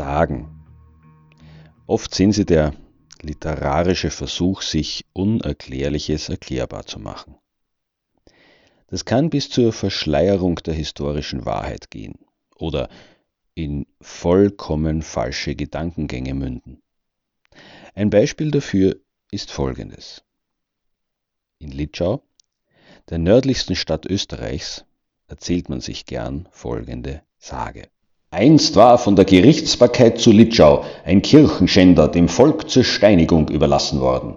Sagen. 0.00 0.48
Oft 1.86 2.14
sind 2.14 2.32
sie 2.32 2.46
der 2.46 2.72
literarische 3.20 4.10
Versuch, 4.10 4.62
sich 4.62 5.04
Unerklärliches 5.12 6.30
erklärbar 6.30 6.86
zu 6.86 6.98
machen. 6.98 7.36
Das 8.86 9.04
kann 9.04 9.28
bis 9.28 9.50
zur 9.50 9.74
Verschleierung 9.74 10.54
der 10.64 10.72
historischen 10.72 11.44
Wahrheit 11.44 11.90
gehen 11.90 12.18
oder 12.56 12.88
in 13.54 13.84
vollkommen 14.00 15.02
falsche 15.02 15.54
Gedankengänge 15.54 16.32
münden. 16.32 16.80
Ein 17.94 18.08
Beispiel 18.08 18.50
dafür 18.50 18.96
ist 19.30 19.50
folgendes. 19.50 20.24
In 21.58 21.72
Litschau, 21.72 22.22
der 23.10 23.18
nördlichsten 23.18 23.76
Stadt 23.76 24.06
Österreichs, 24.06 24.86
erzählt 25.26 25.68
man 25.68 25.82
sich 25.82 26.06
gern 26.06 26.48
folgende 26.52 27.22
Sage. 27.36 27.90
Einst 28.32 28.76
war 28.76 28.98
von 28.98 29.16
der 29.16 29.24
Gerichtsbarkeit 29.24 30.20
zu 30.20 30.30
Litschau 30.30 30.84
ein 31.04 31.20
Kirchenschänder 31.20 32.06
dem 32.06 32.28
Volk 32.28 32.70
zur 32.70 32.84
Steinigung 32.84 33.48
überlassen 33.48 34.00
worden. 34.00 34.36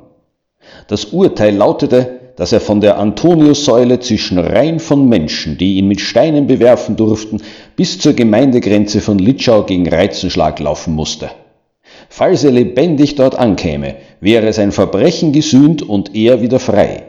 Das 0.88 1.06
Urteil 1.06 1.56
lautete, 1.56 2.20
dass 2.36 2.52
er 2.52 2.60
von 2.60 2.82
der 2.82 2.98
Antoniussäule 2.98 4.00
zwischen 4.00 4.40
Reihen 4.40 4.80
von 4.80 5.08
Menschen, 5.08 5.60
die 5.60 5.76
ihn 5.76 5.88
mit 5.88 6.02
Steinen 6.02 6.48
bewerfen 6.48 6.96
durften, 6.96 7.44
bis 7.76 8.00
zur 8.00 8.14
Gemeindegrenze 8.14 9.00
von 9.00 9.20
Litschau 9.20 9.62
gegen 9.62 9.88
Reizenschlag 9.88 10.58
laufen 10.60 10.96
musste. 10.96 11.30
Falls 12.10 12.44
er 12.44 12.52
lebendig 12.52 13.14
dort 13.14 13.36
ankäme, 13.36 13.98
wäre 14.20 14.54
sein 14.54 14.72
Verbrechen 14.72 15.34
gesühnt 15.34 15.84
und 15.84 16.16
er 16.16 16.42
wieder 16.42 16.60
frei. 16.60 17.04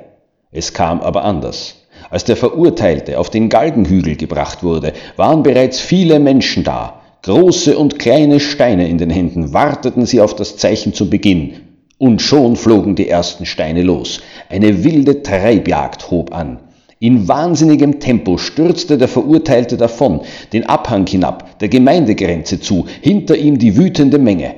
Es 0.53 0.75
kam 0.75 1.01
aber 1.01 1.25
anders. 1.25 1.84
Als 2.15 2.23
der 2.23 2.37
Verurteilte 2.37 3.19
auf 3.19 3.29
den 3.29 3.49
Galgenhügel 3.49 4.15
gebracht 4.15 4.63
wurde, 4.63 4.93
waren 5.17 5.43
bereits 5.43 5.81
viele 5.81 6.21
Menschen 6.21 6.63
da. 6.63 7.01
Große 7.23 7.77
und 7.77 7.99
kleine 7.99 8.39
Steine 8.39 8.89
in 8.89 8.99
den 8.99 9.11
Händen 9.11 9.53
warteten 9.53 10.07
sie 10.07 10.21
auf 10.21 10.37
das 10.37 10.57
Zeichen 10.57 10.95
zu 10.95 11.11
Beginn. 11.11 11.55
Und 11.99 12.23
schon 12.23 12.55
flogen 12.55 12.95
die 12.95 13.09
ersten 13.09 13.47
Steine 13.47 13.83
los. 13.83 14.21
Eine 14.49 14.85
wilde 14.85 15.25
Treibjagd 15.25 16.09
hob 16.13 16.33
an. 16.33 16.61
In 17.01 17.27
wahnsinnigem 17.27 17.99
Tempo 17.99 18.39
stürzte 18.39 18.97
der 18.97 19.09
Verurteilte 19.09 19.77
davon, 19.77 20.21
den 20.53 20.67
Abhang 20.67 21.09
hinab, 21.09 21.59
der 21.59 21.69
Gemeindegrenze 21.69 22.61
zu, 22.61 22.87
hinter 23.01 23.37
ihm 23.37 23.59
die 23.59 23.77
wütende 23.77 24.21
Menge. 24.21 24.55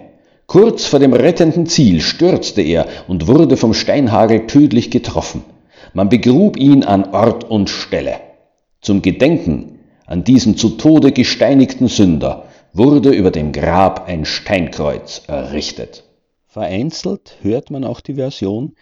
Kurz 0.47 0.85
vor 0.85 0.99
dem 0.99 1.15
rettenden 1.15 1.65
Ziel 1.65 2.03
stürzte 2.03 2.61
er 2.61 2.85
und 3.09 3.29
wurde 3.29 3.57
vom 3.57 3.73
Steinhagel 3.73 4.47
tödlich 4.47 4.91
getroffen. 4.91 5.43
Man 5.95 6.09
begrub 6.09 6.57
ihn 6.57 6.85
an 6.85 7.13
Ort 7.13 7.45
und 7.45 7.71
Stelle. 7.71 8.21
Zum 8.81 9.03
Gedenken 9.03 9.81
an 10.07 10.25
diesen 10.25 10.57
zu 10.57 10.71
Tode 10.71 11.13
gesteinigten 11.13 11.89
Sünder 11.89 12.49
wurde 12.73 13.11
über 13.11 13.31
dem 13.31 13.53
Grab 13.53 14.07
ein 14.07 14.25
Steinkreuz 14.25 15.23
errichtet. 15.27 16.05
Vereinzelt 16.47 17.37
hört 17.43 17.71
man 17.71 17.85
auch 17.85 18.01
die 18.01 18.15
Version, 18.15 18.75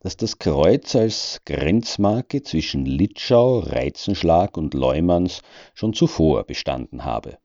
dass 0.00 0.16
das 0.16 0.38
Kreuz 0.38 0.94
als 0.94 1.40
Grenzmarke 1.46 2.42
zwischen 2.42 2.84
Litschau, 2.84 3.58
Reizenschlag 3.58 4.56
und 4.56 4.74
Leumanns 4.74 5.42
schon 5.74 5.94
zuvor 5.94 6.44
bestanden 6.44 7.04
habe. 7.04 7.38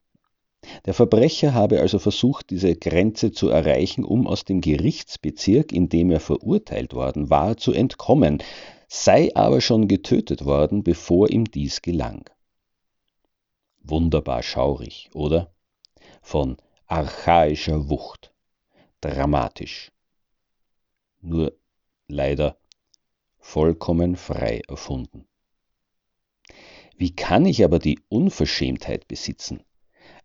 Der 0.85 0.93
Verbrecher 0.93 1.55
habe 1.55 1.79
also 1.79 1.97
versucht, 1.97 2.51
diese 2.51 2.75
Grenze 2.75 3.31
zu 3.31 3.49
erreichen, 3.49 4.03
um 4.03 4.27
aus 4.27 4.45
dem 4.45 4.61
Gerichtsbezirk, 4.61 5.71
in 5.71 5.89
dem 5.89 6.11
er 6.11 6.19
verurteilt 6.19 6.93
worden 6.93 7.31
war, 7.31 7.57
zu 7.57 7.73
entkommen, 7.73 8.43
sei 8.93 9.33
aber 9.35 9.61
schon 9.61 9.87
getötet 9.87 10.43
worden, 10.43 10.83
bevor 10.83 11.29
ihm 11.29 11.45
dies 11.45 11.81
gelang. 11.81 12.29
Wunderbar 13.79 14.43
schaurig, 14.43 15.09
oder? 15.13 15.55
Von 16.21 16.57
archaischer 16.87 17.89
Wucht, 17.89 18.33
dramatisch. 18.99 19.93
Nur 21.21 21.57
leider 22.09 22.57
vollkommen 23.39 24.17
frei 24.17 24.61
erfunden. 24.67 25.25
Wie 26.97 27.15
kann 27.15 27.45
ich 27.45 27.63
aber 27.63 27.79
die 27.79 27.99
Unverschämtheit 28.09 29.07
besitzen, 29.07 29.63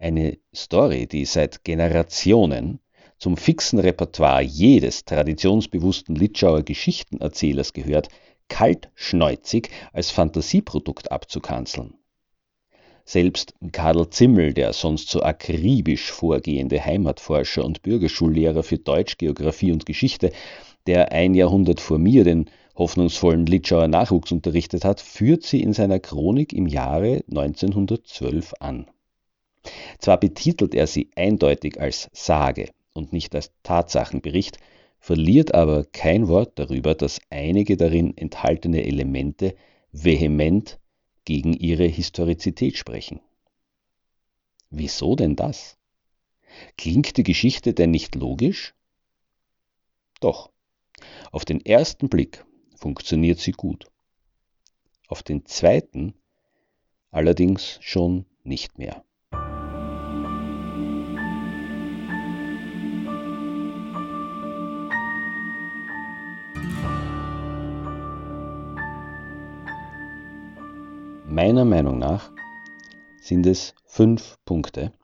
eine 0.01 0.39
Story, 0.53 1.07
die 1.07 1.25
seit 1.25 1.63
Generationen 1.63 2.81
zum 3.17 3.37
fixen 3.37 3.79
Repertoire 3.79 4.43
jedes 4.43 5.05
traditionsbewussten 5.05 6.17
Litschauer 6.17 6.65
Geschichtenerzählers 6.65 7.73
gehört, 7.73 8.09
kaltschneuzig 8.49 9.71
als 9.93 10.11
Fantasieprodukt 10.11 11.11
abzukanzeln. 11.11 11.95
Selbst 13.05 13.55
Karl 13.71 14.11
Zimmel, 14.11 14.53
der 14.53 14.73
sonst 14.73 15.11
so 15.11 15.23
akribisch 15.23 16.11
vorgehende 16.11 16.85
Heimatforscher 16.85 17.65
und 17.65 17.83
Bürgerschullehrer 17.83 18.65
für 18.65 18.79
Deutsch, 18.79 19.17
Geographie 19.17 19.71
und 19.71 19.87
Geschichte, 19.87 20.33
der 20.89 21.13
ein 21.13 21.35
Jahrhundert 21.35 21.81
vor 21.81 21.99
mir 21.99 22.25
den 22.25 22.51
hoffnungsvollen 22.77 23.47
Litschauer 23.47 23.89
Nachwuchs 23.89 24.33
unterrichtet 24.33 24.85
hat, 24.85 25.01
führt 25.01 25.45
sie 25.45 25.63
in 25.63 25.73
seiner 25.73 26.01
Chronik 26.01 26.53
im 26.53 26.67
Jahre 26.67 27.23
1912 27.29 28.55
an. 28.61 28.87
Zwar 29.99 30.19
betitelt 30.19 30.75
er 30.75 30.87
sie 30.87 31.11
eindeutig 31.17 31.81
als 31.81 32.09
Sage 32.13 32.71
und 32.93 33.13
nicht 33.13 33.35
als 33.35 33.53
Tatsachenbericht, 33.63 34.59
verliert 35.07 35.55
aber 35.55 35.85
kein 35.85 36.27
Wort 36.27 36.59
darüber, 36.59 36.97
dass 36.97 37.21
einige 37.31 37.77
darin 37.77 38.17
enthaltene 38.17 38.85
Elemente 38.85 39.55
vehement 39.93 40.81
gegen 41.25 41.53
ihre 41.53 41.85
Historizität 41.85 42.77
sprechen. 42.77 43.21
Wieso 44.69 45.15
denn 45.15 45.37
das? 45.37 45.79
Klingt 46.77 47.17
die 47.19 47.23
Geschichte 47.23 47.73
denn 47.73 47.93
nicht 47.93 48.17
logisch? 48.17 48.75
Doch, 50.19 50.51
auf 51.31 51.45
den 51.45 51.65
ersten 51.65 52.09
Blick 52.09 52.45
funktioniert 52.75 53.39
sie 53.39 53.53
gut. 53.53 53.87
Auf 55.07 55.23
den 55.23 55.47
zweiten 55.47 56.15
allerdings 57.13 57.79
schon 57.81 58.27
nicht 58.43 58.77
mehr. 58.77 59.06
Meiner 71.37 71.67
Meinung 71.67 71.99
nach 71.99 72.33
sind 73.21 73.45
es 73.45 73.75
fünf 73.85 74.39
Punkte, 74.47 74.95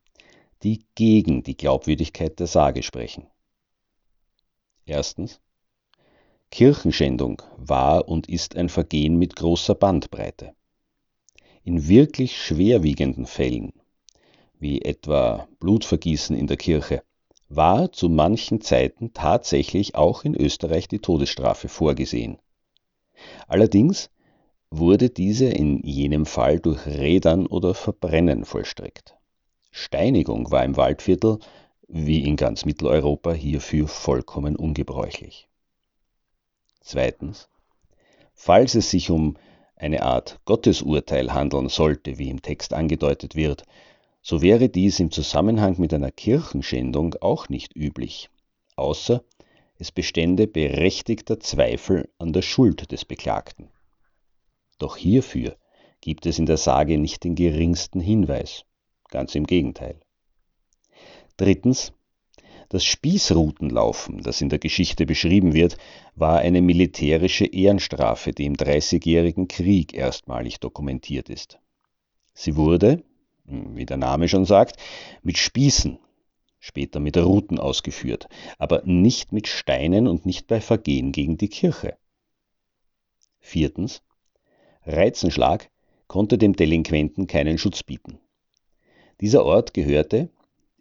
die 0.62 0.82
gegen 0.94 1.42
die 1.42 1.58
Glaubwürdigkeit 1.58 2.40
der 2.40 2.46
Sage 2.46 2.82
sprechen. 2.82 3.26
Erstens. 4.86 5.42
Kirchenschändung 6.50 7.42
war 7.58 8.08
und 8.08 8.30
ist 8.30 8.56
ein 8.56 8.70
Vergehen 8.70 9.18
mit 9.18 9.36
großer 9.36 9.74
Bandbreite. 9.74 10.54
In 11.64 11.86
wirklich 11.86 12.40
schwerwiegenden 12.40 13.26
Fällen, 13.26 13.74
wie 14.58 14.80
etwa 14.80 15.46
Blutvergießen 15.60 16.34
in 16.34 16.46
der 16.46 16.56
Kirche, 16.56 17.02
war 17.50 17.92
zu 17.92 18.08
manchen 18.08 18.62
Zeiten 18.62 19.12
tatsächlich 19.12 19.96
auch 19.96 20.24
in 20.24 20.34
Österreich 20.34 20.88
die 20.88 21.00
Todesstrafe 21.00 21.68
vorgesehen. 21.68 22.38
Allerdings 23.48 24.08
wurde 24.74 25.10
diese 25.10 25.50
in 25.50 25.82
jenem 25.82 26.24
Fall 26.24 26.58
durch 26.58 26.86
Rädern 26.86 27.46
oder 27.46 27.74
Verbrennen 27.74 28.46
vollstreckt. 28.46 29.14
Steinigung 29.70 30.50
war 30.50 30.64
im 30.64 30.78
Waldviertel, 30.78 31.40
wie 31.88 32.24
in 32.24 32.36
ganz 32.36 32.64
Mitteleuropa, 32.64 33.34
hierfür 33.34 33.86
vollkommen 33.86 34.56
ungebräuchlich. 34.56 35.46
Zweitens. 36.80 37.48
Falls 38.32 38.74
es 38.74 38.90
sich 38.90 39.10
um 39.10 39.36
eine 39.76 40.02
Art 40.02 40.40
Gottesurteil 40.46 41.34
handeln 41.34 41.68
sollte, 41.68 42.16
wie 42.16 42.30
im 42.30 42.40
Text 42.40 42.72
angedeutet 42.72 43.36
wird, 43.36 43.64
so 44.22 44.40
wäre 44.40 44.70
dies 44.70 45.00
im 45.00 45.10
Zusammenhang 45.10 45.74
mit 45.78 45.92
einer 45.92 46.10
Kirchenschändung 46.10 47.14
auch 47.20 47.50
nicht 47.50 47.76
üblich, 47.76 48.30
außer 48.76 49.22
es 49.78 49.92
bestände 49.92 50.46
berechtigter 50.46 51.40
Zweifel 51.40 52.08
an 52.18 52.32
der 52.32 52.42
Schuld 52.42 52.90
des 52.90 53.04
Beklagten. 53.04 53.68
Doch 54.82 54.96
hierfür 54.96 55.56
gibt 56.00 56.26
es 56.26 56.40
in 56.40 56.46
der 56.46 56.56
Sage 56.56 56.98
nicht 56.98 57.22
den 57.22 57.36
geringsten 57.36 58.00
Hinweis, 58.00 58.64
ganz 59.10 59.36
im 59.36 59.46
Gegenteil. 59.46 60.00
Drittens, 61.36 61.92
das 62.68 62.84
Spießrutenlaufen, 62.84 64.24
das 64.24 64.40
in 64.40 64.48
der 64.48 64.58
Geschichte 64.58 65.06
beschrieben 65.06 65.54
wird, 65.54 65.76
war 66.16 66.40
eine 66.40 66.60
militärische 66.60 67.46
Ehrenstrafe, 67.46 68.32
die 68.32 68.44
im 68.44 68.56
Dreißigjährigen 68.56 69.46
Krieg 69.46 69.94
erstmalig 69.94 70.58
dokumentiert 70.58 71.28
ist. 71.28 71.60
Sie 72.34 72.56
wurde, 72.56 73.04
wie 73.44 73.86
der 73.86 73.98
Name 73.98 74.26
schon 74.26 74.46
sagt, 74.46 74.78
mit 75.22 75.38
Spießen, 75.38 76.00
später 76.58 76.98
mit 76.98 77.16
Ruten 77.16 77.60
ausgeführt, 77.60 78.28
aber 78.58 78.82
nicht 78.84 79.30
mit 79.30 79.46
Steinen 79.46 80.08
und 80.08 80.26
nicht 80.26 80.48
bei 80.48 80.60
Vergehen 80.60 81.12
gegen 81.12 81.38
die 81.38 81.50
Kirche. 81.50 81.96
Viertens. 83.38 84.02
Reizenschlag 84.86 85.70
konnte 86.08 86.38
dem 86.38 86.54
Delinquenten 86.54 87.26
keinen 87.26 87.56
Schutz 87.56 87.82
bieten. 87.82 88.18
Dieser 89.20 89.44
Ort 89.44 89.74
gehörte, 89.74 90.28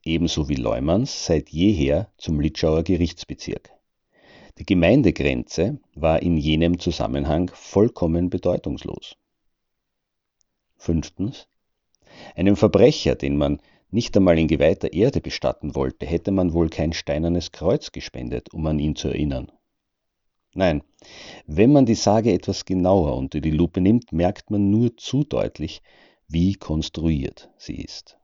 ebenso 0.03 0.49
wie 0.49 0.55
Leumanns, 0.55 1.25
seit 1.25 1.49
jeher 1.49 2.11
zum 2.17 2.39
Litschauer 2.39 2.83
Gerichtsbezirk. 2.83 3.69
Die 4.57 4.65
Gemeindegrenze 4.65 5.79
war 5.95 6.21
in 6.21 6.37
jenem 6.37 6.79
Zusammenhang 6.79 7.51
vollkommen 7.53 8.29
bedeutungslos. 8.29 9.15
Fünftens. 10.77 11.47
Einem 12.35 12.55
Verbrecher, 12.55 13.15
den 13.15 13.37
man 13.37 13.61
nicht 13.91 14.17
einmal 14.17 14.39
in 14.39 14.47
geweihter 14.47 14.93
Erde 14.93 15.21
bestatten 15.21 15.75
wollte, 15.75 16.05
hätte 16.05 16.31
man 16.31 16.53
wohl 16.53 16.69
kein 16.69 16.93
steinernes 16.93 17.51
Kreuz 17.51 17.91
gespendet, 17.91 18.53
um 18.53 18.65
an 18.65 18.79
ihn 18.79 18.95
zu 18.95 19.09
erinnern. 19.09 19.51
Nein, 20.53 20.83
wenn 21.47 21.71
man 21.71 21.85
die 21.85 21.95
Sage 21.95 22.33
etwas 22.33 22.65
genauer 22.65 23.15
unter 23.15 23.39
die 23.39 23.51
Lupe 23.51 23.79
nimmt, 23.79 24.11
merkt 24.11 24.51
man 24.51 24.69
nur 24.69 24.97
zu 24.97 25.23
deutlich, 25.23 25.81
wie 26.27 26.55
konstruiert 26.55 27.49
sie 27.57 27.75
ist. 27.75 28.17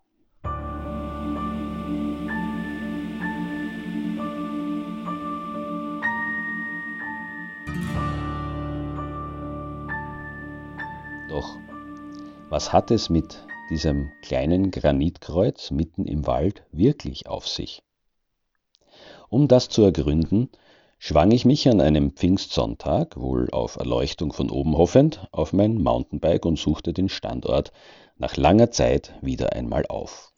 Doch 11.30 11.58
was 12.50 12.74
hat 12.74 12.92
es 12.92 13.10
mit 13.10 13.46
diesem 13.70 14.12
kleinen 14.22 14.72
Granitkreuz 14.72 15.72
mitten 15.72 16.06
im 16.06 16.28
Wald 16.28 16.66
wirklich 16.72 17.28
auf 17.28 17.48
sich? 17.48 17.84
Um 19.30 19.48
das 19.48 19.70
zu 19.70 19.84
ergründen, 19.84 20.50
schwang 21.00 21.32
ich 21.32 21.46
mich 21.46 21.68
an 21.68 21.82
einem 21.82 22.12
Pfingstsonntag, 22.12 23.18
wohl 23.18 23.50
auf 23.52 23.76
Erleuchtung 23.76 24.34
von 24.34 24.50
oben 24.50 24.78
hoffend, 24.78 25.28
auf 25.32 25.54
mein 25.54 25.82
Mountainbike 25.82 26.46
und 26.46 26.58
suchte 26.58 26.94
den 26.94 27.10
Standort 27.10 27.72
nach 28.18 28.36
langer 28.38 28.72
Zeit 28.72 29.14
wieder 29.22 29.54
einmal 29.54 29.86
auf. 29.88 30.32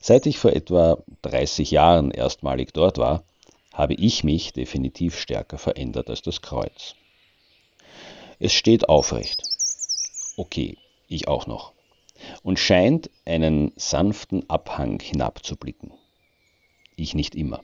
Seit 0.00 0.26
ich 0.26 0.38
vor 0.38 0.52
etwa 0.52 0.98
30 1.22 1.70
Jahren 1.70 2.10
erstmalig 2.10 2.72
dort 2.72 2.98
war, 2.98 3.24
habe 3.72 3.94
ich 3.94 4.24
mich 4.24 4.52
definitiv 4.52 5.18
stärker 5.18 5.58
verändert 5.58 6.10
als 6.10 6.22
das 6.22 6.42
Kreuz. 6.42 6.94
Es 8.38 8.52
steht 8.52 8.88
aufrecht, 8.88 9.42
okay, 10.36 10.76
ich 11.08 11.28
auch 11.28 11.46
noch, 11.46 11.72
und 12.42 12.58
scheint 12.58 13.10
einen 13.24 13.72
sanften 13.76 14.48
Abhang 14.48 15.00
hinabzublicken. 15.00 15.92
Ich 16.96 17.14
nicht 17.14 17.34
immer. 17.34 17.62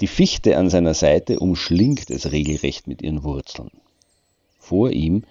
Die 0.00 0.06
Fichte 0.06 0.56
an 0.56 0.70
seiner 0.70 0.94
Seite 0.94 1.38
umschlingt 1.40 2.10
es 2.10 2.32
regelrecht 2.32 2.86
mit 2.86 3.02
ihren 3.02 3.24
Wurzeln. 3.24 3.70
Vor 4.58 4.90
ihm 4.90 5.24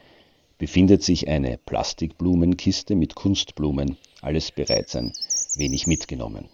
befindet 0.57 1.03
sich 1.03 1.27
eine 1.27 1.57
Plastikblumenkiste 1.57 2.95
mit 2.95 3.15
Kunstblumen, 3.15 3.97
alles 4.21 4.51
bereits 4.51 4.95
ein 4.95 5.13
wenig 5.55 5.87
mitgenommen. 5.87 6.49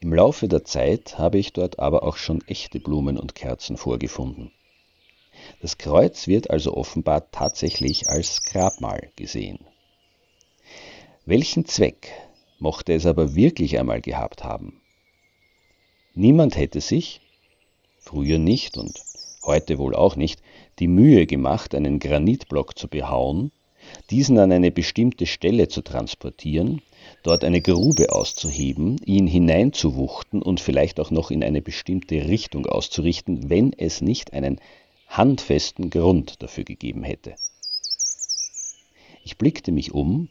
Im 0.00 0.14
Laufe 0.14 0.48
der 0.48 0.64
Zeit 0.64 1.18
habe 1.18 1.38
ich 1.38 1.52
dort 1.52 1.78
aber 1.78 2.04
auch 2.04 2.16
schon 2.16 2.40
echte 2.46 2.80
Blumen 2.80 3.18
und 3.18 3.34
Kerzen 3.34 3.76
vorgefunden. 3.76 4.50
Das 5.60 5.78
Kreuz 5.78 6.26
wird 6.26 6.50
also 6.50 6.74
offenbar 6.74 7.30
tatsächlich 7.30 8.08
als 8.08 8.44
Grabmal 8.44 9.10
gesehen. 9.16 9.58
Welchen 11.26 11.66
Zweck 11.66 12.10
mochte 12.58 12.94
es 12.94 13.04
aber 13.04 13.34
wirklich 13.34 13.78
einmal 13.78 14.00
gehabt 14.00 14.42
haben? 14.42 14.80
Niemand 16.14 16.56
hätte 16.56 16.80
sich, 16.80 17.20
früher 17.98 18.38
nicht 18.38 18.76
und 18.76 19.00
heute 19.44 19.78
wohl 19.78 19.94
auch 19.94 20.16
nicht, 20.16 20.42
die 20.80 20.88
Mühe 20.88 21.26
gemacht, 21.26 21.74
einen 21.74 22.00
Granitblock 22.00 22.76
zu 22.76 22.88
behauen, 22.88 23.52
diesen 24.10 24.38
an 24.38 24.52
eine 24.52 24.70
bestimmte 24.70 25.26
Stelle 25.26 25.68
zu 25.68 25.82
transportieren, 25.82 26.82
dort 27.22 27.44
eine 27.44 27.60
Grube 27.60 28.12
auszuheben, 28.12 28.96
ihn 29.04 29.26
hineinzuwuchten 29.26 30.42
und 30.42 30.60
vielleicht 30.60 31.00
auch 31.00 31.10
noch 31.10 31.30
in 31.30 31.44
eine 31.44 31.62
bestimmte 31.62 32.28
Richtung 32.28 32.66
auszurichten, 32.66 33.48
wenn 33.48 33.72
es 33.72 34.00
nicht 34.00 34.32
einen 34.32 34.60
handfesten 35.06 35.90
Grund 35.90 36.42
dafür 36.42 36.64
gegeben 36.64 37.04
hätte. 37.04 37.34
Ich 39.24 39.38
blickte 39.38 39.72
mich 39.72 39.92
um 39.92 40.28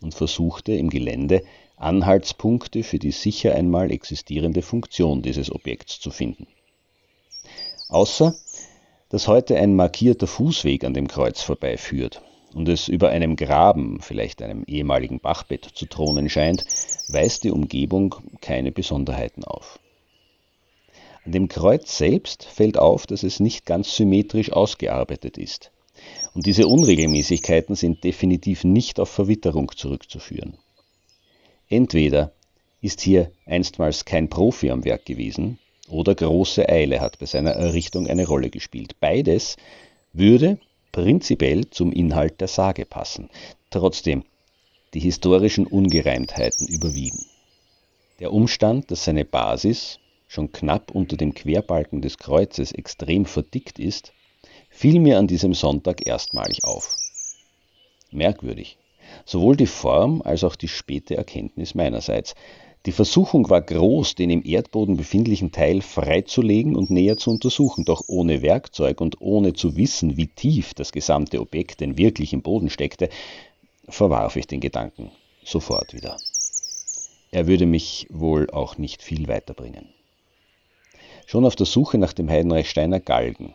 und 0.00 0.14
versuchte 0.14 0.72
im 0.72 0.88
Gelände 0.88 1.42
Anhaltspunkte 1.80 2.82
für 2.82 2.98
die 2.98 3.10
sicher 3.10 3.54
einmal 3.54 3.90
existierende 3.90 4.62
Funktion 4.62 5.22
dieses 5.22 5.50
Objekts 5.50 5.98
zu 6.00 6.10
finden. 6.10 6.46
Außer 7.88 8.34
dass 9.10 9.26
heute 9.26 9.56
ein 9.56 9.74
markierter 9.74 10.28
Fußweg 10.28 10.84
an 10.84 10.94
dem 10.94 11.08
Kreuz 11.08 11.42
vorbeiführt 11.42 12.22
und 12.54 12.68
es 12.68 12.88
über 12.88 13.10
einem 13.10 13.36
Graben, 13.36 14.00
vielleicht 14.00 14.40
einem 14.40 14.64
ehemaligen 14.66 15.20
Bachbett 15.20 15.68
zu 15.74 15.86
thronen 15.86 16.28
scheint, 16.28 16.64
weist 17.08 17.44
die 17.44 17.50
Umgebung 17.50 18.14
keine 18.40 18.72
Besonderheiten 18.72 19.44
auf. 19.44 19.80
An 21.24 21.32
dem 21.32 21.48
Kreuz 21.48 21.98
selbst 21.98 22.44
fällt 22.44 22.78
auf, 22.78 23.06
dass 23.06 23.24
es 23.24 23.40
nicht 23.40 23.66
ganz 23.66 23.94
symmetrisch 23.96 24.52
ausgearbeitet 24.52 25.36
ist. 25.36 25.72
Und 26.32 26.46
diese 26.46 26.66
Unregelmäßigkeiten 26.66 27.74
sind 27.74 28.04
definitiv 28.04 28.64
nicht 28.64 29.00
auf 29.00 29.10
Verwitterung 29.10 29.72
zurückzuführen. 29.76 30.56
Entweder 31.70 32.32
ist 32.82 33.00
hier 33.00 33.30
einstmals 33.46 34.04
kein 34.04 34.28
Profi 34.28 34.70
am 34.70 34.84
Werk 34.84 35.06
gewesen, 35.06 35.58
oder 35.88 36.14
große 36.14 36.68
Eile 36.68 37.00
hat 37.00 37.18
bei 37.18 37.26
seiner 37.26 37.52
Errichtung 37.52 38.06
eine 38.06 38.26
Rolle 38.26 38.50
gespielt. 38.50 38.96
Beides 39.00 39.56
würde 40.12 40.58
prinzipiell 40.92 41.70
zum 41.70 41.92
Inhalt 41.92 42.40
der 42.40 42.48
Sage 42.48 42.84
passen. 42.84 43.30
Trotzdem, 43.70 44.24
die 44.94 45.00
historischen 45.00 45.66
Ungereimtheiten 45.66 46.66
überwiegen. 46.66 47.24
Der 48.18 48.32
Umstand, 48.32 48.90
dass 48.90 49.04
seine 49.04 49.24
Basis, 49.24 49.98
schon 50.26 50.52
knapp 50.52 50.90
unter 50.92 51.16
dem 51.16 51.34
Querbalken 51.34 52.02
des 52.02 52.18
Kreuzes 52.18 52.72
extrem 52.72 53.26
verdickt 53.26 53.78
ist, 53.78 54.12
fiel 54.68 55.00
mir 55.00 55.18
an 55.18 55.26
diesem 55.26 55.54
Sonntag 55.54 56.06
erstmalig 56.06 56.64
auf. 56.64 56.96
Merkwürdig. 58.10 58.76
Sowohl 59.24 59.56
die 59.56 59.66
Form 59.66 60.22
als 60.22 60.44
auch 60.44 60.56
die 60.56 60.68
späte 60.68 61.16
Erkenntnis 61.16 61.74
meinerseits. 61.74 62.34
Die 62.86 62.92
Versuchung 62.92 63.50
war 63.50 63.60
groß, 63.60 64.14
den 64.14 64.30
im 64.30 64.42
Erdboden 64.44 64.96
befindlichen 64.96 65.52
Teil 65.52 65.82
freizulegen 65.82 66.76
und 66.76 66.90
näher 66.90 67.18
zu 67.18 67.30
untersuchen, 67.30 67.84
doch 67.84 68.04
ohne 68.06 68.40
Werkzeug 68.40 69.02
und 69.02 69.20
ohne 69.20 69.52
zu 69.52 69.76
wissen, 69.76 70.16
wie 70.16 70.28
tief 70.28 70.72
das 70.72 70.90
gesamte 70.90 71.40
Objekt 71.40 71.80
denn 71.80 71.98
wirklich 71.98 72.32
im 72.32 72.40
Boden 72.40 72.70
steckte, 72.70 73.10
verwarf 73.86 74.36
ich 74.36 74.46
den 74.46 74.60
Gedanken 74.60 75.10
sofort 75.44 75.92
wieder. 75.92 76.16
Er 77.30 77.46
würde 77.46 77.66
mich 77.66 78.06
wohl 78.10 78.48
auch 78.50 78.78
nicht 78.78 79.02
viel 79.02 79.28
weiterbringen. 79.28 79.92
Schon 81.26 81.44
auf 81.44 81.56
der 81.56 81.66
Suche 81.66 81.98
nach 81.98 82.12
dem 82.12 82.28
Heidenreichsteiner 82.28 82.98
Galgen 82.98 83.54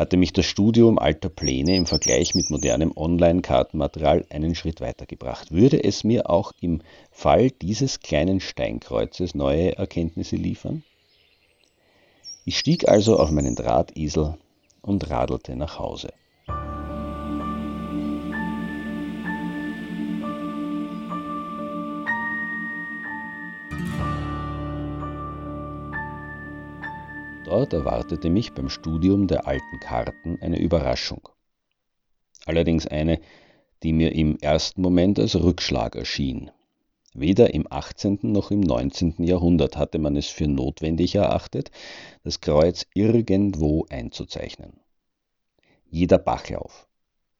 hatte 0.00 0.16
mich 0.16 0.32
das 0.32 0.46
Studium 0.46 0.98
alter 0.98 1.28
Pläne 1.28 1.76
im 1.76 1.84
Vergleich 1.84 2.34
mit 2.34 2.48
modernem 2.48 2.90
Online-Kartenmaterial 2.96 4.24
einen 4.30 4.54
Schritt 4.54 4.80
weitergebracht. 4.80 5.52
Würde 5.52 5.84
es 5.84 6.04
mir 6.04 6.30
auch 6.30 6.52
im 6.62 6.80
Fall 7.10 7.50
dieses 7.50 8.00
kleinen 8.00 8.40
Steinkreuzes 8.40 9.34
neue 9.34 9.76
Erkenntnisse 9.76 10.36
liefern? 10.36 10.84
Ich 12.46 12.58
stieg 12.58 12.88
also 12.88 13.18
auf 13.18 13.30
meinen 13.30 13.56
Drahtesel 13.56 14.38
und 14.80 15.10
radelte 15.10 15.54
nach 15.54 15.78
Hause. 15.78 16.14
Dort 27.50 27.72
erwartete 27.72 28.30
mich 28.30 28.52
beim 28.52 28.68
Studium 28.68 29.26
der 29.26 29.48
alten 29.48 29.80
Karten 29.80 30.38
eine 30.40 30.60
Überraschung. 30.60 31.28
Allerdings 32.46 32.86
eine, 32.86 33.20
die 33.82 33.92
mir 33.92 34.12
im 34.14 34.38
ersten 34.38 34.80
Moment 34.80 35.18
als 35.18 35.34
Rückschlag 35.34 35.96
erschien. 35.96 36.52
Weder 37.12 37.52
im 37.52 37.66
18. 37.68 38.20
noch 38.22 38.52
im 38.52 38.60
19. 38.60 39.24
Jahrhundert 39.24 39.76
hatte 39.76 39.98
man 39.98 40.14
es 40.14 40.28
für 40.28 40.46
notwendig 40.46 41.16
erachtet, 41.16 41.72
das 42.22 42.40
Kreuz 42.40 42.86
irgendwo 42.94 43.84
einzuzeichnen. 43.90 44.78
Jeder 45.90 46.18
Bachlauf, 46.18 46.86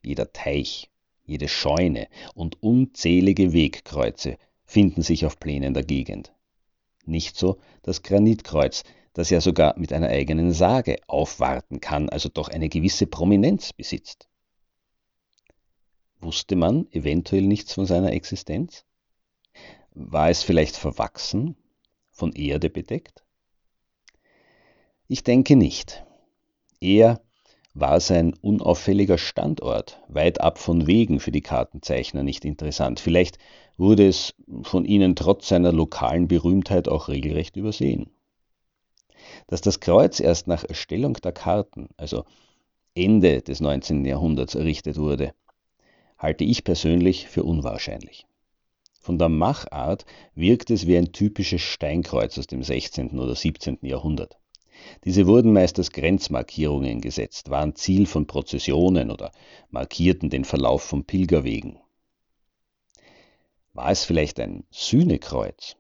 jeder 0.03 0.33
Teich, 0.33 0.91
jede 1.23 1.47
Scheune 1.47 2.09
und 2.35 2.61
unzählige 2.65 3.53
Wegkreuze 3.53 4.39
finden 4.65 5.03
sich 5.03 5.25
auf 5.25 5.39
Plänen 5.39 5.73
der 5.73 5.85
Gegend. 5.85 6.33
Nicht 7.07 7.37
so 7.37 7.59
das 7.83 8.03
Granitkreuz, 8.03 8.83
das 9.13 9.31
ja 9.31 9.41
sogar 9.41 9.79
mit 9.79 9.93
einer 9.93 10.09
eigenen 10.09 10.53
Sage 10.53 10.99
aufwarten 11.07 11.81
kann, 11.81 12.09
also 12.09 12.29
doch 12.29 12.49
eine 12.49 12.69
gewisse 12.69 13.07
Prominenz 13.07 13.73
besitzt. 13.73 14.29
Wusste 16.21 16.55
man 16.55 16.87
eventuell 16.93 17.43
nichts 17.43 17.73
von 17.73 17.87
seiner 17.87 18.13
Existenz? 18.13 18.85
War 19.93 20.31
es 20.31 20.43
vielleicht 20.43 20.77
verwachsen, 20.77 21.57
von 22.11 22.33
Erde 22.33 22.71
bedeckt? 22.71 23.25
Ich 25.09 25.25
denke 25.25 25.57
nicht. 25.57 26.05
Eher 26.81 27.21
war 27.75 28.01
sein 28.01 28.35
unauffälliger 28.35 29.19
Standort, 29.19 30.01
weit 30.09 30.41
ab 30.41 30.59
von 30.59 30.87
Wegen 30.87 31.19
für 31.21 31.33
die 31.33 31.41
Kartenzeichner 31.41 32.23
nicht 32.23 32.45
interessant. 32.45 33.01
Vielleicht 33.01 33.39
wurde 33.77 34.07
es 34.07 34.35
von 34.63 34.85
ihnen 34.85 35.17
trotz 35.17 35.49
seiner 35.49 35.73
lokalen 35.73 36.29
Berühmtheit 36.29 36.89
auch 36.89 37.09
regelrecht 37.09 37.57
übersehen 37.57 38.11
dass 39.47 39.61
das 39.61 39.81
Kreuz 39.81 40.21
erst 40.21 40.47
nach 40.47 40.65
Erstellung 40.65 41.15
der 41.15 41.33
Karten, 41.33 41.89
also 41.97 42.25
Ende 42.95 43.43
des 43.43 43.61
19. 43.61 44.05
Jahrhunderts, 44.05 44.55
errichtet 44.55 44.97
wurde, 44.97 45.33
halte 46.19 46.45
ich 46.45 46.65
persönlich 46.65 47.29
für 47.29 47.45
unwahrscheinlich. 47.45 48.27
Von 49.01 49.19
der 49.19 49.31
Machart 49.31 50.05
wirkt 50.35 50.71
es 50.71 50.87
wie 50.87 50.97
ein 50.97 51.13
typisches 51.13 51.63
Steinkreuz 51.63 52.39
aus 52.39 52.47
dem 52.47 52.63
16. 52.63 53.19
oder 53.19 53.35
17. 53.35 53.79
Jahrhundert. 53.83 54.37
Diese 55.05 55.27
wurden 55.27 55.53
meist 55.53 55.79
als 55.79 55.91
Grenzmarkierungen 55.91 57.01
gesetzt, 57.01 57.51
waren 57.51 57.75
Ziel 57.75 58.07
von 58.07 58.27
Prozessionen 58.27 59.11
oder 59.11 59.33
markierten 59.71 60.31
den 60.31 60.45
Verlauf 60.45 60.83
von 60.83 61.05
Pilgerwegen. 61.05 61.79
War 63.73 63.91
es 63.91 64.05
vielleicht 64.05 64.41
ein 64.41 64.65
Sühnekreuz? 64.71 65.77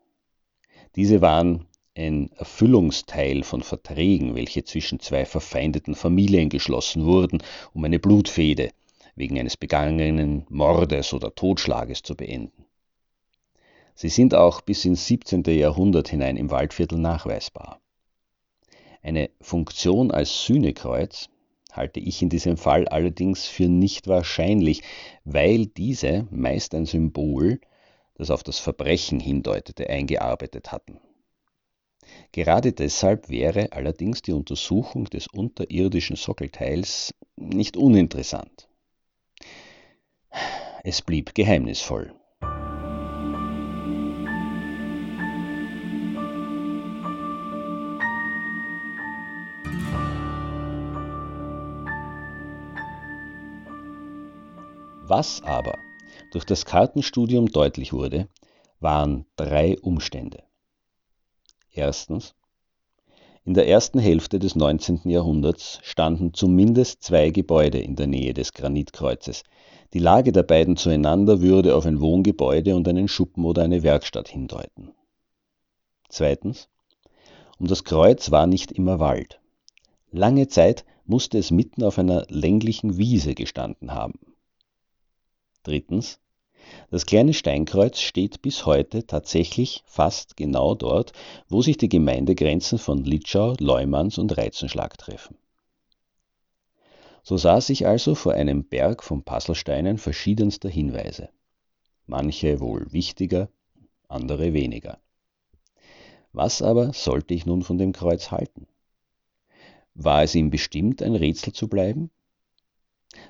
Diese 0.97 1.21
waren 1.21 1.67
ein 2.01 2.31
Erfüllungsteil 2.37 3.43
von 3.43 3.63
Verträgen, 3.63 4.35
welche 4.35 4.65
zwischen 4.65 5.01
zwei 5.01 5.25
verfeindeten 5.25 5.95
Familien 5.95 6.49
geschlossen 6.49 7.05
wurden, 7.05 7.43
um 7.75 7.85
eine 7.85 7.99
Blutfehde 7.99 8.71
wegen 9.15 9.39
eines 9.39 9.57
begangenen 9.57 10.47
Mordes 10.49 11.13
oder 11.13 11.35
Totschlages 11.35 12.03
zu 12.03 12.17
beenden. 12.17 12.65
Sie 13.95 14.09
sind 14.09 14.35
auch 14.35 14.63
bis 14.63 14.85
ins 14.85 15.07
17. 15.07 15.43
Jahrhundert 15.45 16.09
hinein 16.09 16.37
im 16.37 16.51
Waldviertel 16.51 16.99
nachweisbar. 16.99 17.81
Eine 19.03 19.31
Funktion 19.41 20.11
als 20.11 20.45
Sühnekreuz 20.45 21.29
halte 21.73 22.01
ich 22.01 22.23
in 22.23 22.29
diesem 22.29 22.57
Fall 22.57 22.89
allerdings 22.89 23.47
für 23.47 23.69
nicht 23.69 24.09
wahrscheinlich, 24.09 24.83
weil 25.25 25.67
diese 25.67 26.27
meist 26.31 26.75
ein 26.75 26.87
Symbol, 26.87 27.61
das 28.15 28.31
auf 28.31 28.43
das 28.43 28.59
Verbrechen 28.59 29.21
hindeutete, 29.21 29.89
eingearbeitet 29.89 30.73
hatten. 30.73 31.01
Gerade 32.33 32.73
deshalb 32.73 33.29
wäre 33.29 33.73
allerdings 33.73 34.23
die 34.23 34.33
Untersuchung 34.33 35.07
des 35.07 35.27
unterirdischen 35.27 36.17
Sockelteils 36.17 37.13
nicht 37.37 37.77
uninteressant. 37.77 38.69
Es 40.85 41.03
blieb 41.03 41.35
geheimnisvoll. 41.35 42.15
Was 55.03 55.43
aber 55.43 55.77
durch 56.31 56.45
das 56.45 56.65
Kartenstudium 56.65 57.47
deutlich 57.51 57.93
wurde, 57.93 58.29
waren 58.79 59.27
drei 59.35 59.77
Umstände. 59.81 60.45
Erstens. 61.73 62.35
In 63.45 63.55
der 63.55 63.69
ersten 63.69 63.99
Hälfte 63.99 64.39
des 64.39 64.55
19. 64.55 65.09
Jahrhunderts 65.09 65.81
standen 65.83 66.35
zumindest 66.35 67.03
zwei 67.03 67.31
Gebäude 67.31 67.79
in 67.79 67.97
der 67.97 68.07
Nähe 68.07 68.35
des 68.35 68.53
Granitkreuzes. 68.53 69.45
Die 69.93 69.99
Lage 69.99 70.33
der 70.33 70.43
beiden 70.43 70.77
zueinander 70.77 71.41
würde 71.41 71.75
auf 71.75 71.87
ein 71.87 72.01
Wohngebäude 72.01 72.77
und 72.77 72.87
einen 72.87 73.09
Schuppen 73.09 73.45
oder 73.45 73.63
eine 73.63 73.83
Werkstatt 73.83 74.29
hindeuten. 74.29 74.93
Zweitens. 76.09 76.69
Um 77.59 77.67
das 77.67 77.85
Kreuz 77.85 78.31
war 78.31 78.47
nicht 78.47 78.73
immer 78.73 78.99
Wald. 78.99 79.41
Lange 80.11 80.49
Zeit 80.49 80.85
musste 81.05 81.39
es 81.39 81.51
mitten 81.51 81.83
auf 81.83 81.99
einer 81.99 82.27
länglichen 82.29 82.99
Wiese 82.99 83.35
gestanden 83.35 83.93
haben. 83.93 84.19
Drittens. 85.63 86.21
Das 86.91 87.07
kleine 87.07 87.35
Steinkreuz 87.35 88.01
steht 88.01 88.43
bis 88.43 88.67
heute 88.67 89.07
tatsächlich 89.07 89.83
fast 89.87 90.37
genau 90.37 90.75
dort, 90.75 91.13
wo 91.49 91.63
sich 91.63 91.77
die 91.77 91.89
Gemeindegrenzen 91.89 92.79
von 92.79 93.05
Litschau, 93.05 93.55
Leumanns 93.59 94.19
und 94.19 94.37
Reizenschlag 94.37 94.99
treffen. 94.99 95.37
So 97.23 97.37
saß 97.37 97.71
ich 97.71 97.87
also 97.87 98.15
vor 98.15 98.33
einem 98.35 98.65
Berg 98.65 99.05
von 99.05 99.23
Puzzlesteinen 99.23 99.99
verschiedenster 99.99 100.69
Hinweise. 100.69 101.29
Manche 102.07 102.61
wohl 102.61 102.93
wichtiger, 102.93 103.49
andere 104.09 104.53
weniger. 104.53 104.99
Was 106.33 106.63
aber 106.63 106.93
sollte 106.93 107.35
ich 107.35 107.47
nun 107.47 107.63
von 107.63 107.79
dem 107.79 107.93
Kreuz 107.93 108.31
halten? 108.31 108.67
War 109.95 110.23
es 110.23 110.35
ihm 110.35 110.51
bestimmt, 110.51 111.03
ein 111.03 111.15
Rätsel 111.15 111.53
zu 111.53 111.69
bleiben? 111.69 112.11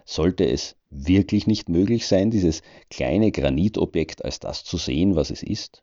Sollte 0.05 0.45
es 0.45 0.77
wirklich 0.91 1.47
nicht 1.47 1.69
möglich 1.69 2.07
sein, 2.07 2.31
dieses 2.31 2.63
kleine 2.91 3.33
Granitobjekt 3.33 4.25
als 4.25 4.41
das 4.41 4.65
zu 4.65 4.77
sehen, 4.77 5.17
was 5.17 5.31
es 5.31 5.43
ist? 5.43 5.83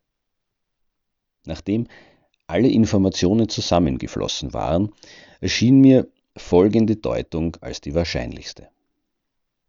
Nachdem 1.46 1.88
alle 2.46 2.70
Informationen 2.70 3.50
zusammengeflossen 3.50 4.54
waren, 4.54 4.94
erschien 5.42 5.80
mir 5.80 6.08
folgende 6.36 6.96
Deutung 6.96 7.58
als 7.62 7.82
die 7.82 7.96
wahrscheinlichste. 7.96 8.70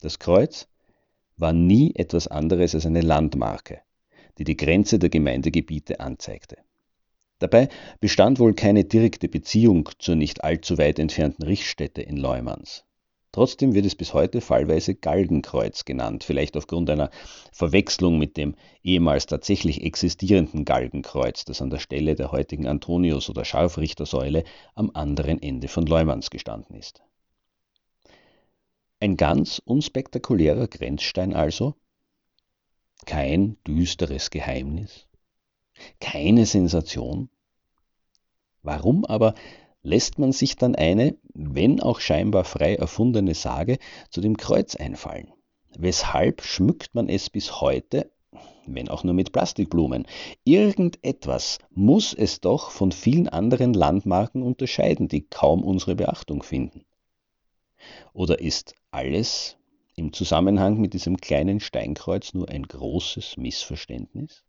Das 0.01 0.19
Kreuz 0.19 0.69
war 1.37 1.53
nie 1.53 1.95
etwas 1.95 2.29
anderes 2.29 2.75
als 2.75 2.87
eine 2.87 3.01
Landmarke, 3.01 3.81
die 4.39 4.45
die 4.45 4.57
Grenze 4.57 4.99
der 4.99 5.09
Gemeindegebiete 5.09 6.01
anzeigte. 6.01 6.59
Dabei 7.39 7.69
bestand 8.01 8.41
wohl 8.41 8.55
keine 8.55 8.85
direkte 8.85 9.29
Beziehung 9.29 9.89
zur 9.99 10.17
nicht 10.17 10.43
allzu 10.43 10.79
weit 10.79 10.99
entfernten 10.99 11.45
Richtstätte 11.45 12.03
in 12.03 12.17
Leumanns. 12.17 12.85
Trotzdem 13.39 13.73
wird 13.73 13.87
es 13.87 13.95
bis 13.95 14.15
heute 14.15 14.41
fallweise 14.41 14.97
Galgenkreuz 14.97 15.85
genannt, 15.85 16.25
vielleicht 16.25 16.57
aufgrund 16.57 16.91
einer 16.91 17.09
Verwechslung 17.53 18.19
mit 18.19 18.37
dem 18.37 18.57
ehemals 18.83 19.27
tatsächlich 19.27 19.85
existierenden 19.85 20.65
Galgenkreuz, 20.65 21.45
das 21.45 21.63
an 21.63 21.71
der 21.71 21.79
Stelle 21.79 22.17
der 22.17 22.33
heutigen 22.33 22.67
Antonius- 22.67 23.31
oder 23.31 23.45
Scharfrichtersäule 23.45 24.43
am 24.75 24.91
anderen 24.93 25.41
Ende 25.41 25.69
von 25.69 25.87
Leumanns 25.87 26.31
gestanden 26.31 26.75
ist. 26.75 27.01
Ein 28.99 29.17
ganz 29.17 29.63
unspektakulärer 29.65 30.67
Grenzstein 30.67 31.33
also? 31.33 31.77
Kein 33.07 33.57
düsteres 33.65 34.31
Geheimnis? 34.31 35.07
Keine 36.01 36.45
Sensation? 36.45 37.31
Warum 38.65 39.05
aber 39.05 39.37
lässt 39.89 40.19
man 40.19 40.33
sich 40.33 40.57
dann 40.57 40.75
eine, 40.75 41.17
wenn 41.35 41.81
auch 41.81 42.01
scheinbar 42.01 42.45
frei 42.45 42.75
erfundene 42.75 43.35
Sage 43.35 43.79
zu 44.11 44.21
dem 44.21 44.37
Kreuz 44.37 44.77
einfallen. 44.77 45.33
Weshalb 45.77 46.43
schmückt 46.43 46.95
man 46.95 47.09
es 47.09 47.31
bis 47.31 47.61
heute, 47.61 48.11
wenn 48.67 48.89
auch 48.89 49.03
nur 49.03 49.15
mit 49.15 49.33
Plastikblumen? 49.33 50.07
Irgendetwas 50.45 51.59
muss 51.71 52.13
es 52.13 52.41
doch 52.41 52.71
von 52.71 52.93
vielen 52.93 53.29
anderen 53.29 53.73
Landmarken 53.73 54.43
unterscheiden, 54.43 55.09
die 55.09 55.27
kaum 55.27 55.63
unsere 55.65 55.97
Beachtung 55.97 56.43
finden. 56.43 56.85
Oder 58.13 58.41
ist 58.41 58.75
alles 58.91 59.57
im 59.97 60.13
Zusammenhang 60.13 60.79
mit 60.79 60.93
diesem 60.93 61.17
kleinen 61.17 61.61
Steinkreuz 61.61 62.35
nur 62.35 62.49
ein 62.49 62.65
großes 62.65 63.37
Missverständnis? 63.37 64.45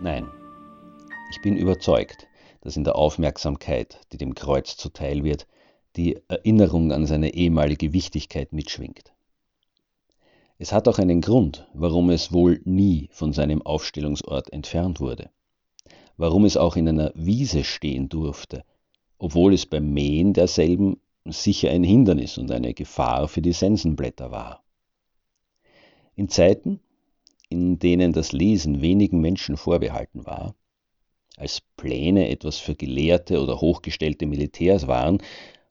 Nein, 0.00 0.28
ich 1.30 1.40
bin 1.40 1.56
überzeugt, 1.56 2.28
dass 2.60 2.76
in 2.76 2.84
der 2.84 2.96
Aufmerksamkeit, 2.96 3.98
die 4.12 4.18
dem 4.18 4.34
Kreuz 4.34 4.76
zuteil 4.76 5.24
wird, 5.24 5.46
die 5.96 6.20
Erinnerung 6.28 6.92
an 6.92 7.06
seine 7.06 7.32
ehemalige 7.32 7.94
Wichtigkeit 7.94 8.52
mitschwingt. 8.52 9.14
Es 10.58 10.72
hat 10.72 10.86
auch 10.86 10.98
einen 10.98 11.22
Grund, 11.22 11.66
warum 11.72 12.10
es 12.10 12.30
wohl 12.30 12.60
nie 12.64 13.08
von 13.10 13.32
seinem 13.32 13.62
Aufstellungsort 13.62 14.52
entfernt 14.52 15.00
wurde, 15.00 15.30
warum 16.18 16.44
es 16.44 16.58
auch 16.58 16.76
in 16.76 16.88
einer 16.88 17.12
Wiese 17.14 17.64
stehen 17.64 18.10
durfte, 18.10 18.64
obwohl 19.18 19.54
es 19.54 19.64
beim 19.64 19.94
Mähen 19.94 20.34
derselben 20.34 21.00
sicher 21.24 21.70
ein 21.70 21.84
Hindernis 21.84 22.36
und 22.36 22.50
eine 22.50 22.74
Gefahr 22.74 23.28
für 23.28 23.40
die 23.40 23.52
Sensenblätter 23.52 24.30
war. 24.30 24.62
In 26.14 26.28
Zeiten, 26.28 26.80
in 27.48 27.78
denen 27.78 28.12
das 28.12 28.32
Lesen 28.32 28.80
wenigen 28.80 29.20
Menschen 29.20 29.56
vorbehalten 29.56 30.26
war, 30.26 30.54
als 31.36 31.60
Pläne 31.76 32.30
etwas 32.30 32.58
für 32.58 32.74
Gelehrte 32.74 33.42
oder 33.42 33.60
hochgestellte 33.60 34.26
Militärs 34.26 34.86
waren, 34.86 35.22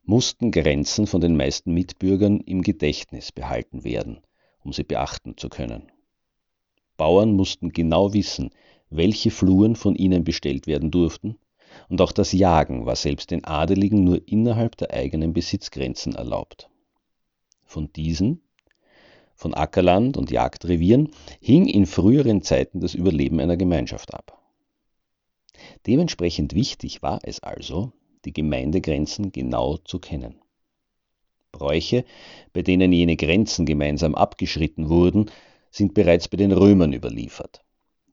mussten 0.03 0.51
Grenzen 0.51 1.07
von 1.07 1.21
den 1.21 1.35
meisten 1.35 1.73
Mitbürgern 1.73 2.39
im 2.41 2.61
Gedächtnis 2.61 3.31
behalten 3.31 3.83
werden, 3.83 4.21
um 4.63 4.71
sie 4.71 4.83
beachten 4.83 5.37
zu 5.37 5.49
können. 5.49 5.91
Bauern 6.97 7.33
mussten 7.33 7.69
genau 7.69 8.13
wissen, 8.13 8.51
welche 8.89 9.31
Fluren 9.31 9.75
von 9.75 9.95
ihnen 9.95 10.23
bestellt 10.23 10.67
werden 10.67 10.91
durften, 10.91 11.37
und 11.89 11.99
auch 11.99 12.13
das 12.13 12.31
Jagen 12.31 12.85
war 12.85 12.95
selbst 12.95 13.31
den 13.31 13.43
Adeligen 13.43 14.03
nur 14.03 14.25
innerhalb 14.27 14.77
der 14.77 14.93
eigenen 14.93 15.33
Besitzgrenzen 15.33 16.15
erlaubt. 16.15 16.69
Von 17.65 17.91
diesen, 17.91 18.41
von 19.35 19.53
Ackerland 19.53 20.17
und 20.17 20.31
Jagdrevieren, 20.31 21.11
hing 21.41 21.67
in 21.67 21.85
früheren 21.85 22.41
Zeiten 22.41 22.79
das 22.79 22.93
Überleben 22.93 23.39
einer 23.39 23.57
Gemeinschaft 23.57 24.13
ab. 24.13 24.41
Dementsprechend 25.85 26.53
wichtig 26.55 27.01
war 27.01 27.19
es 27.23 27.41
also, 27.41 27.91
die 28.25 28.33
Gemeindegrenzen 28.33 29.31
genau 29.31 29.77
zu 29.77 29.99
kennen. 29.99 30.35
Bräuche, 31.51 32.05
bei 32.53 32.61
denen 32.61 32.91
jene 32.91 33.15
Grenzen 33.15 33.65
gemeinsam 33.65 34.15
abgeschritten 34.15 34.89
wurden, 34.89 35.31
sind 35.71 35.93
bereits 35.93 36.27
bei 36.27 36.37
den 36.37 36.51
Römern 36.51 36.93
überliefert. 36.93 37.61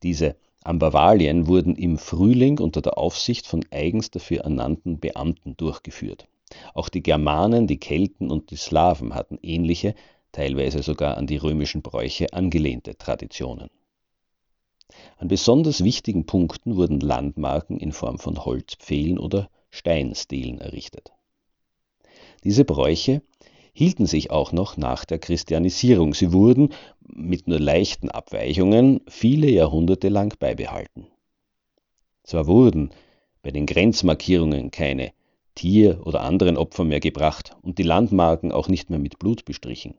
Diese 0.03 0.37
Ambavalien 0.65 1.49
wurden 1.49 1.75
im 1.77 1.99
Frühling 1.99 2.59
unter 2.59 2.83
der 2.83 2.99
Aufsicht 2.99 3.47
von 3.47 3.65
eigens 3.71 4.11
dafür 4.11 4.43
ernannten 4.43 5.01
Beamten 5.01 5.57
durchgeführt. 5.57 6.29
Auch 6.75 6.89
die 6.89 7.03
Germanen, 7.03 7.67
die 7.67 7.79
Kelten 7.79 8.31
und 8.31 8.51
die 8.51 8.57
Slawen 8.57 9.15
hatten 9.15 9.39
ähnliche, 9.43 9.95
teilweise 10.33 10.83
sogar 10.83 11.17
an 11.17 11.27
die 11.27 11.37
römischen 11.37 11.83
Bräuche 11.83 12.33
angelehnte 12.33 12.97
Traditionen. 12.97 13.71
An 15.17 15.29
besonders 15.29 15.85
wichtigen 15.85 16.27
Punkten 16.27 16.77
wurden 16.77 17.01
Landmarken 17.01 17.79
in 17.79 17.93
Form 17.93 18.19
von 18.19 18.45
Holzpfählen 18.45 19.19
oder 19.19 19.49
Steinstelen 19.71 20.61
errichtet. 20.61 21.13
Diese 22.45 22.65
Bräuche 22.65 23.23
hielten 23.73 24.07
sich 24.07 24.31
auch 24.31 24.53
noch 24.53 24.77
nach 24.77 25.05
der 25.05 25.19
Christianisierung. 25.19 26.13
Sie 26.13 26.33
wurden 26.33 26.71
mit 27.01 27.49
nur 27.49 27.59
leichten 27.59 28.11
Abweichungen 28.11 29.01
viele 29.09 29.49
Jahrhunderte 29.51 30.09
lang 30.09 30.35
beibehalten. 30.39 31.07
Zwar 32.25 32.47
wurden 32.47 32.91
bei 33.43 33.51
den 33.51 33.67
Grenzmarkierungen 33.67 34.71
keine 34.71 35.13
Tier- 35.55 36.07
oder 36.07 36.23
anderen 36.23 36.57
Opfer 36.57 36.85
mehr 36.85 37.01
gebracht 37.01 37.57
und 37.63 37.79
die 37.79 37.83
Landmarken 37.83 38.53
auch 38.53 38.69
nicht 38.69 38.91
mehr 38.91 38.99
mit 38.99 39.19
Blut 39.19 39.45
bestrichen. 39.45 39.95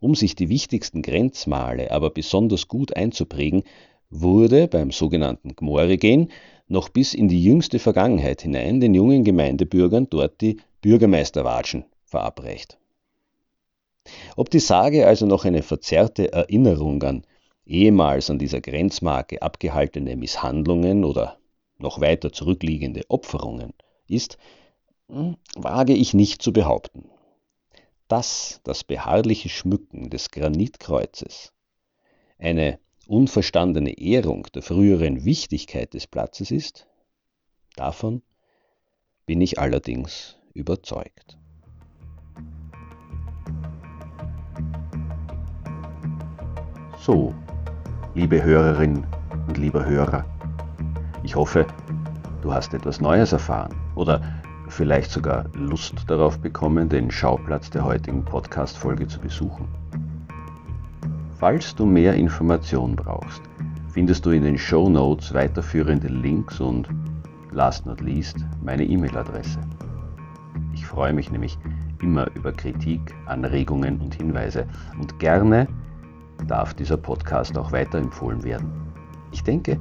Um 0.00 0.14
sich 0.14 0.34
die 0.34 0.48
wichtigsten 0.48 1.02
Grenzmale 1.02 1.90
aber 1.90 2.10
besonders 2.10 2.68
gut 2.68 2.96
einzuprägen, 2.96 3.62
wurde 4.10 4.68
beim 4.68 4.90
sogenannten 4.90 5.54
Gmorigen 5.54 6.30
noch 6.68 6.88
bis 6.88 7.14
in 7.14 7.28
die 7.28 7.42
jüngste 7.42 7.78
Vergangenheit 7.78 8.42
hinein 8.42 8.80
den 8.80 8.94
jungen 8.94 9.24
Gemeindebürgern 9.24 10.08
dort 10.10 10.40
die 10.40 10.58
Bürgermeisterwatschen 10.82 11.84
verabreicht. 12.04 12.78
Ob 14.36 14.50
die 14.50 14.60
Sage 14.60 15.06
also 15.06 15.26
noch 15.26 15.44
eine 15.44 15.62
verzerrte 15.62 16.32
Erinnerung 16.32 17.02
an 17.02 17.24
ehemals 17.66 18.30
an 18.30 18.38
dieser 18.38 18.60
Grenzmarke 18.60 19.42
abgehaltene 19.42 20.16
Misshandlungen 20.16 21.04
oder 21.04 21.38
noch 21.78 22.00
weiter 22.00 22.32
zurückliegende 22.32 23.02
Opferungen 23.08 23.72
ist, 24.08 24.38
hm, 25.08 25.36
wage 25.54 25.94
ich 25.94 26.14
nicht 26.14 26.42
zu 26.42 26.52
behaupten. 26.52 27.10
Dass 28.10 28.60
das 28.64 28.82
beharrliche 28.82 29.48
Schmücken 29.48 30.10
des 30.10 30.32
Granitkreuzes 30.32 31.52
eine 32.40 32.80
unverstandene 33.06 33.98
Ehrung 33.98 34.48
der 34.52 34.62
früheren 34.62 35.24
Wichtigkeit 35.24 35.94
des 35.94 36.08
Platzes 36.08 36.50
ist, 36.50 36.88
davon 37.76 38.22
bin 39.26 39.40
ich 39.40 39.60
allerdings 39.60 40.36
überzeugt. 40.54 41.38
So, 46.98 47.32
liebe 48.16 48.42
Hörerin 48.42 49.06
und 49.46 49.56
lieber 49.56 49.86
Hörer, 49.86 50.24
ich 51.22 51.36
hoffe, 51.36 51.64
du 52.42 52.52
hast 52.52 52.74
etwas 52.74 53.00
Neues 53.00 53.30
erfahren 53.30 53.76
oder 53.94 54.39
vielleicht 54.70 55.10
sogar 55.10 55.44
Lust 55.54 55.94
darauf 56.06 56.38
bekommen, 56.38 56.88
den 56.88 57.10
Schauplatz 57.10 57.70
der 57.70 57.84
heutigen 57.84 58.24
Podcast-Folge 58.24 59.06
zu 59.06 59.18
besuchen. 59.20 59.66
Falls 61.38 61.74
du 61.74 61.86
mehr 61.86 62.14
Informationen 62.14 62.96
brauchst, 62.96 63.42
findest 63.92 64.24
du 64.26 64.30
in 64.30 64.42
den 64.42 64.58
Show 64.58 64.88
Notes 64.88 65.34
weiterführende 65.34 66.08
Links 66.08 66.60
und, 66.60 66.88
last 67.52 67.86
not 67.86 68.00
least, 68.00 68.36
meine 68.62 68.84
E-Mail-Adresse. 68.84 69.58
Ich 70.72 70.86
freue 70.86 71.12
mich 71.12 71.30
nämlich 71.30 71.58
immer 72.02 72.26
über 72.34 72.52
Kritik, 72.52 73.00
Anregungen 73.26 74.00
und 74.00 74.14
Hinweise 74.14 74.66
und 74.98 75.18
gerne 75.18 75.66
darf 76.46 76.74
dieser 76.74 76.96
Podcast 76.96 77.58
auch 77.58 77.72
weiterempfohlen 77.72 78.42
werden. 78.42 78.70
Ich 79.32 79.42
denke, 79.42 79.78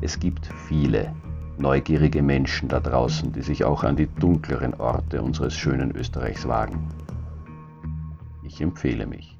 es 0.00 0.18
gibt 0.18 0.46
viele 0.68 1.14
neugierige 1.62 2.22
Menschen 2.22 2.68
da 2.68 2.80
draußen, 2.80 3.32
die 3.32 3.42
sich 3.42 3.64
auch 3.64 3.84
an 3.84 3.96
die 3.96 4.08
dunkleren 4.08 4.74
Orte 4.74 5.22
unseres 5.22 5.54
schönen 5.54 5.96
Österreichs 5.96 6.46
wagen. 6.46 6.88
Ich 8.42 8.60
empfehle 8.60 9.06
mich. 9.06 9.38